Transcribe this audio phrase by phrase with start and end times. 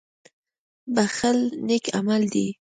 [0.95, 2.47] •بښل نېک عمل دی.